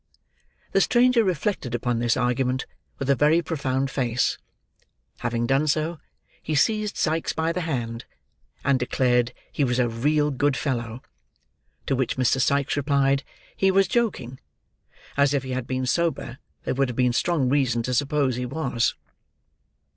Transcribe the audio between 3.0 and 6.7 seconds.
a very profound face; having done so, he